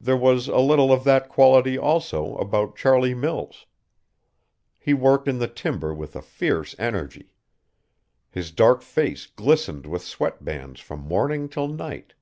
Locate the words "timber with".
5.48-6.14